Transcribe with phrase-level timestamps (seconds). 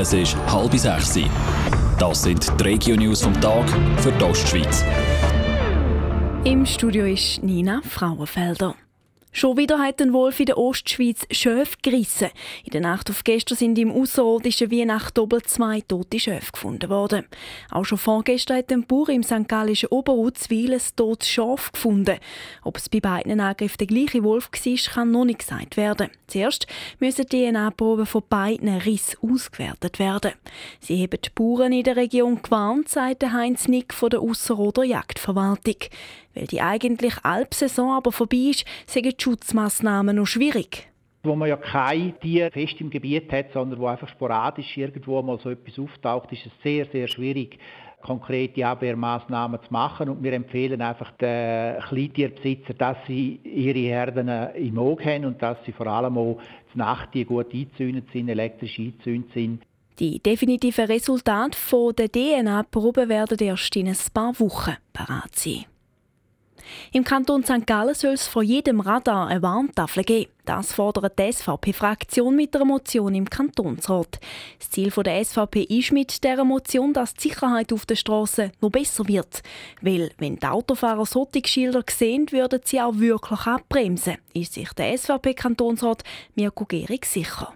[0.00, 1.18] Es ist halb sechs.
[1.98, 4.84] Das sind die Regio-News vom Tag für die Ostschweiz.
[6.44, 8.76] Im Studio ist Nina Frauenfelder.
[9.30, 12.28] Schon wieder hat ein Wolf in der Ostschweiz Schöf gerissen.
[12.64, 17.26] In der Nacht auf gestern sind im ausserrhodischen Weihnacht doppelt zwei tote Schöfe gefunden worden.
[17.70, 19.46] Auch schon vorgestern hat ein Bauer im St.
[19.46, 22.18] Gallischen Oberutzwil ein totes Schaf gefunden.
[22.64, 26.08] Ob es bei beiden Angriffen der gleiche Wolf war, kann noch nicht gesagt werden.
[26.26, 26.66] Zuerst
[26.98, 30.32] müssen die DNA-Proben von beiden Rissen ausgewertet werden.
[30.80, 35.76] Sie haben die Bauern in der Region gewarnt, sagt Heinz Nick von der Ausserrhoder Jagdverwaltung.
[36.34, 38.64] Weil die eigentlich Alpsaison aber vorbei ist,
[39.18, 40.88] die Schutzmaßnahmen noch schwierig
[41.24, 45.38] wo man ja keine Tiere fest im Gebiet hat, sondern wo einfach sporadisch irgendwo mal
[45.38, 47.58] so etwas auftaucht, ist es sehr, sehr schwierig,
[48.02, 50.08] konkrete Abwehrmaßnahmen zu machen.
[50.08, 55.58] Und wir empfehlen einfach den Kleintierbesitzern, dass sie ihre Herden im Auge haben und dass
[55.66, 56.38] sie vor allem auch
[56.72, 59.62] die Nacht gut eingezäunt sind, elektrisch eingezäunt sind.
[59.98, 61.58] Die definitiven Resultate
[61.98, 65.64] der DNA-Probe werden erst in ein paar Wochen parat sein.
[66.92, 67.66] Im Kanton St.
[67.66, 70.30] Gallen soll es vor jedem Radar eine Warntafel geben.
[70.44, 74.18] Das fordert die SVP-Fraktion mit der Motion im Kantonsrat.
[74.58, 78.70] Das Ziel der SVP ist mit dieser Motion, dass die Sicherheit auf den Strassen noch
[78.70, 79.42] besser wird.
[79.82, 84.96] Weil, wenn die Autofahrer solche Schilder sehen, würden sie auch wirklich abbremsen, ist sich der
[84.96, 86.02] SVP-Kantonsrat
[86.34, 87.52] Mirko Gehrig sicher.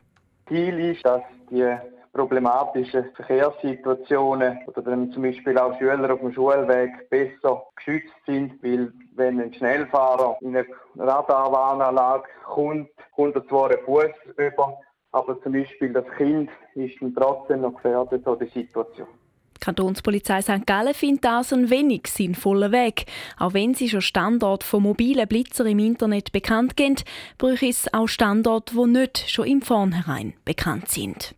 [0.48, 1.64] Ziel ist, dass die
[2.12, 8.92] problematischen Verkehrssituationen oder dann zum Beispiel auch Schüler auf dem Schulweg besser geschützt sind, weil
[9.14, 10.66] wenn ein Schnellfahrer in eine
[10.98, 14.78] Radarwarnanlage kommt, kommt er zwar einen Fuß über,
[15.12, 19.08] aber zum Beispiel das Kind ist dann trotzdem noch gefährdet an der Situation.
[19.56, 20.66] Die Kantonspolizei St.
[20.66, 23.06] Gallen findet das einen wenig sinnvollen Weg.
[23.38, 26.96] Auch wenn sie schon Standorte von mobilen Blitzer im Internet bekannt geben,
[27.38, 31.36] braucht es auch Standorte, die nicht schon im Vornherein bekannt sind.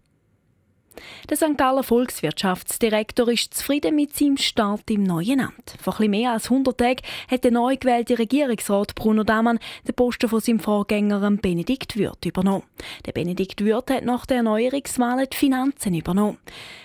[1.28, 1.56] Der St.
[1.56, 5.74] Galler Volkswirtschaftsdirektor ist zufrieden mit seinem Start im neuen Amt.
[5.80, 10.28] Vor etwas mehr als 100 Tagen hat der neu gewählte Regierungsrat Bruno Damann den Posten
[10.28, 12.64] von seinem Vorgänger Benedikt Würth übernommen.
[13.06, 16.38] Der Benedikt Würth hat nach der Erneuerungswahl die Finanzen übernommen.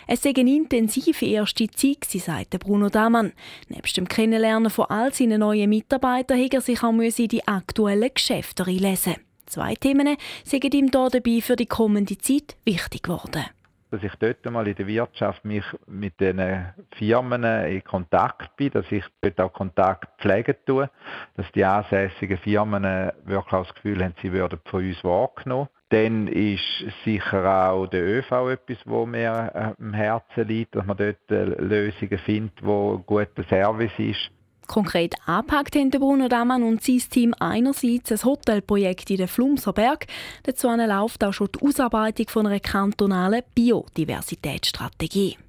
[0.07, 3.34] Es sei eine intensive erste Zeit, sagt Bruno Damann.
[3.67, 8.09] Nebst dem Kennenlernen von all seinen neuen Mitarbeitern hat er sich auch in die aktuellen
[8.13, 9.16] Geschäfte einlesen.
[9.45, 13.45] Zwei Themen sind ihm dabei für die kommende Zeit wichtig geworden
[13.91, 18.91] dass ich dort mal in der Wirtschaft mich mit den Firmen in Kontakt bin, dass
[18.91, 20.89] ich dort auch Kontakt pflegen tue,
[21.35, 22.83] dass die ansässigen Firmen
[23.25, 25.69] wirklich auch das Gefühl haben, sie würden von uns wahrgenommen.
[25.89, 30.97] Dann ist sicher auch der ÖV etwas, wo mir äh, am Herzen liegt, dass man
[30.97, 34.29] dort äh, Lösungen findet, wo ein guter Service ist.
[34.69, 40.06] Konkret angepackt haben Bruno Damann und sein Team einerseits ein Hotelprojekt in den Flumserberg.
[40.44, 45.40] Dazu läuft auch schon die Ausarbeitung von einer kantonalen Biodiversitätsstrategie.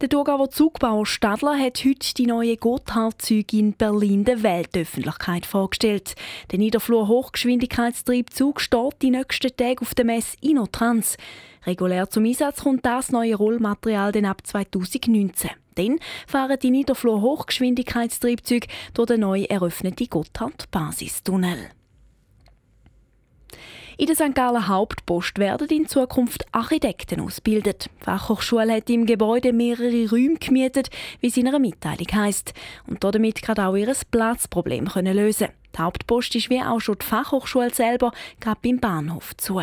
[0.00, 6.14] Der Thurgauer Zugbauer Stadler hat heute die neue Gotthard-Züge in Berlin der Weltöffentlichkeit vorgestellt.
[6.50, 11.16] Der Niederflur-Hochgeschwindigkeitstriebzug steht die nächsten Tage auf der Messe Innotrans.
[11.66, 15.50] Regulär zum Einsatz kommt das neue Rollmaterial dann ab 2019.
[15.74, 21.70] Dann fahren die Niederflur Hochgeschwindigkeitstriebzüge durch den neu eröffneten Gotthard-Basistunnel.
[23.98, 24.34] In der St.
[24.34, 27.90] Gallen Hauptpost werden in Zukunft Architekten ausgebildet.
[28.00, 30.88] Die Fachhochschule hat im Gebäude mehrere Räume gemietet,
[31.20, 32.54] wie es in einer Mitteilung heisst.
[32.86, 35.48] Und damit kann auch ihr Platzproblem lösen.
[35.76, 39.60] Die Hauptpost ist wie auch schon die Fachhochschule selber gerade beim Bahnhof zu.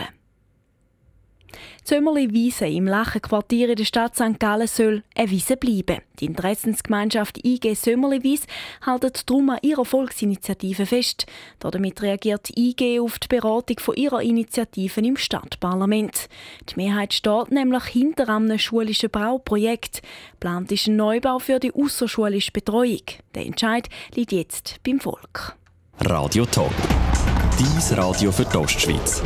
[1.84, 4.40] Zömmerli Wiese im Lachenquartier in der Stadt St.
[4.40, 6.02] Gallen soll eine Wiese bleiben.
[6.20, 8.46] Die Interessensgemeinschaft IG Sömmerli Wies
[8.86, 11.26] hält darum an ihrer Volksinitiative fest.
[11.60, 16.30] Damit reagiert IG auf die Beratung von ihrer Initiativen im Stadtparlament.
[16.70, 20.02] Die Mehrheit steht nämlich hinter einem schulischen Bauprojekt.
[20.40, 23.02] Plant ist ein Neubau für die außerschulische Betreuung.
[23.36, 25.56] Der Entscheid liegt jetzt beim Volk.
[26.02, 26.74] Radio Top.
[27.58, 29.22] Dies Radio für die Ostschweiz.